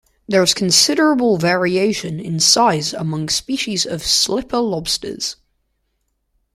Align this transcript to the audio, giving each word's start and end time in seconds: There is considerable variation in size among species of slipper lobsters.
There 0.27 0.41
is 0.41 0.55
considerable 0.55 1.37
variation 1.37 2.19
in 2.19 2.39
size 2.39 2.91
among 2.91 3.29
species 3.29 3.85
of 3.85 4.01
slipper 4.03 4.57
lobsters. 4.57 5.35